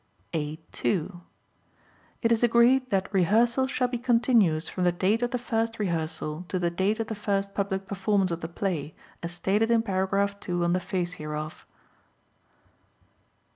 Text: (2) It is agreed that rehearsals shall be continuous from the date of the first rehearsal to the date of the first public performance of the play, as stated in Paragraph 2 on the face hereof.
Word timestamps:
(2) 0.33 1.21
It 2.23 2.31
is 2.31 2.41
agreed 2.41 2.89
that 2.89 3.13
rehearsals 3.13 3.69
shall 3.69 3.87
be 3.87 3.99
continuous 3.99 4.67
from 4.67 4.83
the 4.83 4.91
date 4.91 5.21
of 5.21 5.29
the 5.29 5.37
first 5.37 5.77
rehearsal 5.77 6.43
to 6.47 6.57
the 6.57 6.71
date 6.71 6.99
of 6.99 7.05
the 7.05 7.13
first 7.13 7.53
public 7.53 7.85
performance 7.87 8.31
of 8.31 8.41
the 8.41 8.47
play, 8.49 8.95
as 9.21 9.31
stated 9.31 9.69
in 9.69 9.83
Paragraph 9.83 10.39
2 10.39 10.63
on 10.63 10.73
the 10.73 10.79
face 10.79 11.13
hereof. 11.21 11.67